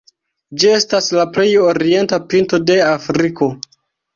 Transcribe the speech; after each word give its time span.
Ĝi 0.61 0.69
estas 0.77 1.09
la 1.17 1.27
plej 1.35 1.45
orienta 1.65 2.19
pinto 2.33 2.63
de 2.71 2.81
Afriko. 2.89 3.53